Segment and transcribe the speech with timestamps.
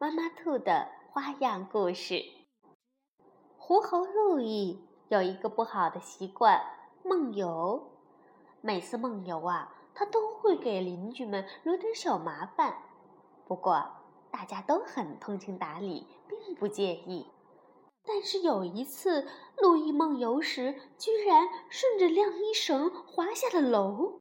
[0.00, 2.24] 妈妈兔的花样故事。
[3.56, 6.64] 狐猴路易有一个不好的习惯，
[7.02, 7.90] 梦游。
[8.60, 12.76] 每次梦游啊，他都会给邻居们惹点小麻烦。
[13.48, 13.84] 不过
[14.30, 17.26] 大家都很通情达理，并不介意。
[18.06, 24.20] 但是有一次，路易梦游时，居然顺着晾衣绳滑下了楼。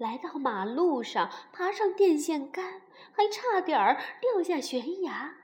[0.00, 2.80] 来到马路上，爬上电线杆，
[3.12, 5.34] 还差点儿掉下悬崖。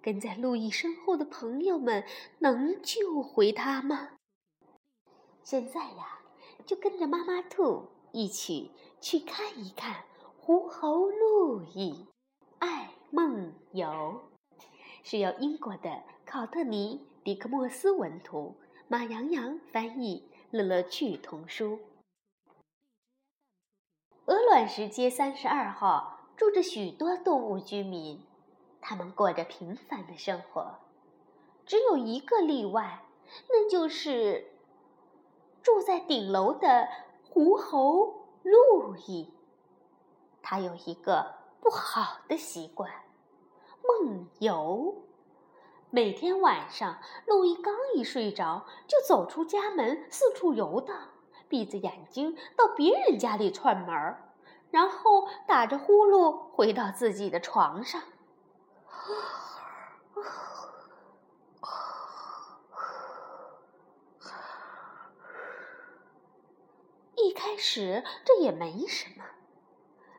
[0.00, 2.04] 跟在路易身后的朋友们
[2.38, 4.10] 能救回他吗？
[5.42, 6.20] 现在呀，
[6.64, 10.04] 就跟着妈妈兔一起去看一看
[10.38, 12.06] 狐猴路易
[12.60, 14.30] 爱梦游。
[15.02, 18.54] 是由英国的考特尼·迪克莫斯文图，
[18.86, 21.80] 马洋洋翻译，乐乐趣童书。
[24.30, 28.24] 鹅卵石街三十二号住着许多动物居民，
[28.80, 30.78] 他们过着平凡的生活。
[31.66, 33.02] 只有一个例外，
[33.48, 34.52] 那就是
[35.64, 36.86] 住在顶楼的
[37.28, 39.34] 狐猴路易。
[40.40, 42.88] 他有一个不好的习惯——
[43.82, 44.94] 梦游。
[45.90, 50.96] 每天晚上，路易刚一睡着，就走出家门，四处游荡。
[51.50, 54.32] 闭着眼睛到别人家里串门儿，
[54.70, 58.00] 然后打着呼噜回到自己的床上。
[67.16, 69.24] 一开始这也没什么，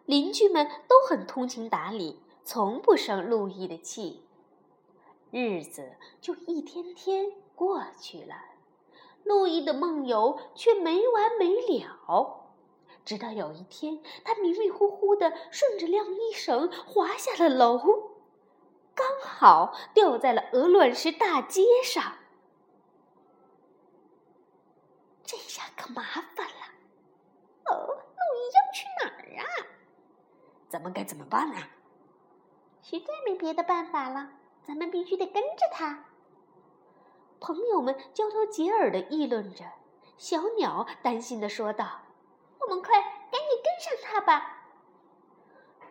[0.05, 4.27] 邻居们都很通情达理，从不生路易的气。
[5.31, 8.35] 日子就一天天过去了。
[9.23, 12.51] 路易的梦游却没完没了，
[13.05, 17.77] 直到有一天，他迷迷糊糊的顺着晾衣绳滑下了楼，
[18.93, 22.15] 刚好掉在了鹅卵石大街上。
[25.23, 26.65] 这下可麻烦了，
[27.65, 29.45] 哦，路易要去哪儿啊？
[30.67, 31.57] 咱们该怎么办呢？
[32.83, 34.29] 实在没别的办法了，
[34.67, 36.05] 咱们必须得跟着他。
[37.41, 39.65] 朋友们交头接耳的议论着，
[40.15, 42.01] 小鸟担心的说道
[42.61, 44.67] ：“我们快赶紧跟上他吧！”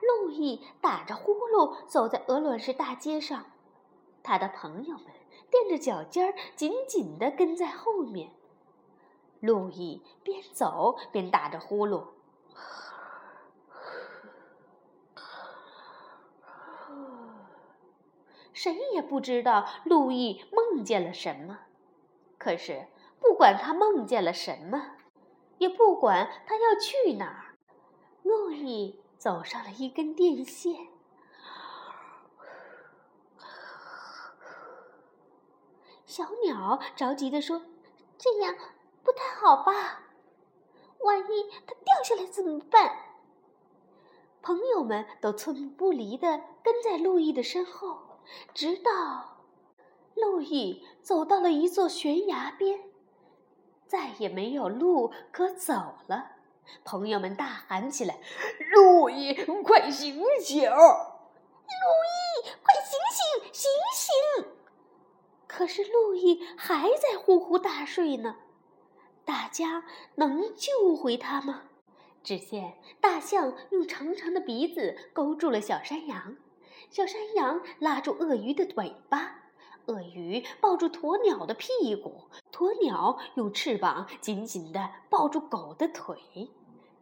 [0.00, 3.46] 路易打着呼噜走在鹅卵石大街上，
[4.22, 5.06] 他的朋友们
[5.50, 8.30] 垫着脚尖儿，紧紧的跟在后面。
[9.40, 12.04] 路易边走边打着呼噜。
[18.62, 21.60] 谁也不知道路易梦见了什么，
[22.36, 22.88] 可是
[23.18, 24.96] 不管他梦见了什么，
[25.56, 27.56] 也不管他要去哪儿，
[28.22, 30.88] 路易走上了一根电线。
[36.04, 37.62] 小鸟着急地说
[38.18, 38.54] ：“这样
[39.02, 40.02] 不太好吧？
[40.98, 42.94] 万一它掉下来怎么办？”
[44.42, 48.09] 朋友们都寸步不离地跟在路易的身后。
[48.54, 49.44] 直到
[50.14, 52.80] 路易走到了一座悬崖边，
[53.86, 56.32] 再也没有路可走了。
[56.84, 58.18] 朋友们大喊起来
[58.72, 60.70] ：“路易，快醒醒！
[60.70, 60.76] 路
[62.06, 64.52] 易，快醒醒，醒醒！”
[65.48, 68.36] 可是路易还在呼呼大睡呢。
[69.24, 71.64] 大家能救回他吗？
[72.22, 76.36] 只见大象用长长的鼻子勾住了小山羊。
[76.88, 79.42] 小山羊拉住鳄鱼的尾巴，
[79.86, 82.22] 鳄鱼抱住鸵鸟的屁股，
[82.52, 86.50] 鸵鸟用翅膀紧紧地抱住狗的腿，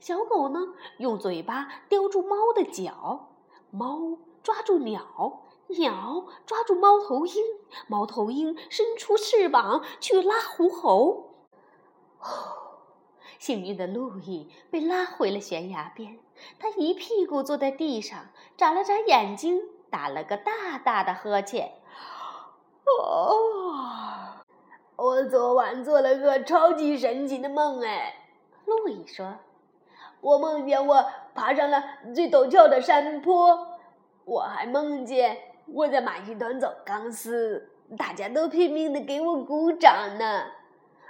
[0.01, 3.29] 小狗呢用嘴巴叼住猫的脚，
[3.71, 7.45] 猫抓住鸟，鸟抓住猫头鹰，
[7.87, 11.35] 猫头鹰伸出翅膀去拉狐猴。
[13.39, 16.19] 幸运的路易被拉回了悬崖边，
[16.59, 19.61] 他一屁股坐在地上，眨了眨眼睛。
[19.91, 21.73] 打了个大大的呵欠。
[22.85, 23.35] 哦，
[24.97, 28.15] 我昨晚做了个超级神奇的梦哎！
[28.67, 29.37] 路易说
[30.21, 31.83] ：“我梦见我爬上了
[32.15, 33.79] 最陡峭的山坡，
[34.27, 40.49] 我还梦见我在马戏团走钢丝，大家都拼命的给我鼓掌呢。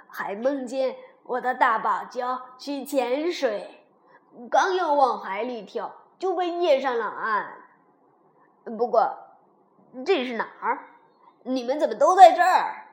[0.07, 0.95] 还梦见
[1.25, 3.88] 我的大堡礁去潜水，
[4.51, 7.55] 刚要往海里跳，就被掖上了岸。
[8.77, 9.17] 不过，
[10.05, 10.91] 这是哪儿？
[11.45, 12.89] 你们怎么都在这儿？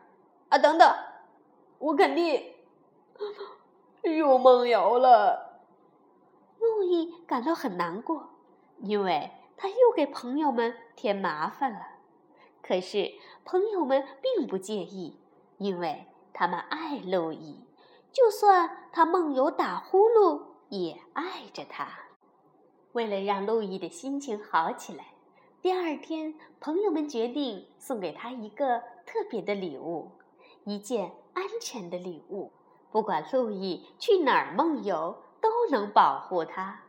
[0.50, 0.96] 啊，等等，
[1.80, 2.54] 我肯定
[4.04, 5.62] 又梦游了。
[6.60, 8.30] 路易感到很难过，
[8.80, 11.80] 因为他又给朋友们添麻烦了。
[12.62, 15.20] 可是朋友们并不介意，
[15.58, 17.68] 因为他们爱路易，
[18.12, 21.88] 就算他梦游打呼噜，也爱着他。
[22.94, 25.06] 为了让路易的心情好起来。
[25.62, 30.12] 第二天，朋友们决定送给他一个特别的礼物，
[30.64, 32.52] 一件安全的礼物。
[32.92, 36.82] 不管路易去哪儿梦游，都能保护他。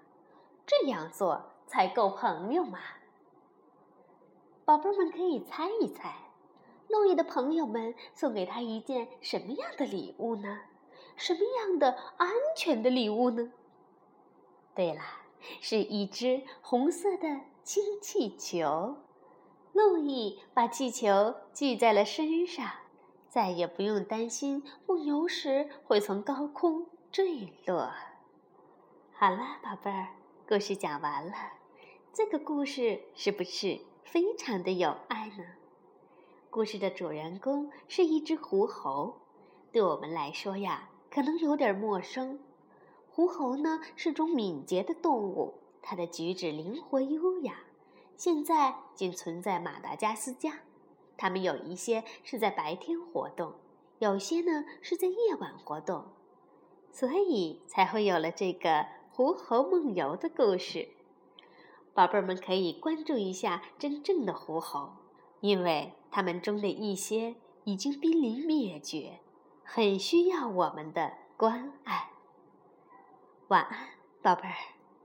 [0.66, 2.78] 这样做才够朋友嘛！
[4.64, 6.14] 宝贝们可以猜一猜，
[6.88, 10.60] 路易的朋友们送给他一件什么样的礼物呢？
[11.16, 13.52] 什么样的安全的礼物呢？
[14.76, 15.00] 对了，
[15.60, 17.40] 是一只红色的。
[17.64, 18.94] 氢气球，
[19.72, 22.64] 路易把气球系在了身上，
[23.28, 27.90] 再也不用担心梦游时会从高空坠落。
[29.14, 30.10] 好了，宝贝儿，
[30.46, 31.32] 故事讲完了。
[32.12, 35.44] 这个故事是不是非常的有爱呢？
[36.48, 39.16] 故事的主人公是一只狐猴，
[39.72, 42.38] 对我们来说呀，可能有点陌生。
[43.16, 45.54] 狐猴呢，是种敏捷的动物。
[45.80, 47.60] 它的举止灵活优雅，
[48.14, 50.60] 现在仅存在马达加斯加。
[51.16, 53.54] 它们有一些是在白天活动，
[54.00, 56.04] 有些呢是在夜晚活动，
[56.92, 60.90] 所以才会有了这个狐猴梦游的故事。
[61.94, 64.90] 宝贝儿们可以关注一下真正的狐猴，
[65.40, 69.20] 因为它们中的一些已经濒临灭绝，
[69.64, 72.10] 很需要我们的关爱。
[73.48, 73.78] 晚安，
[74.22, 74.75] 宝贝儿。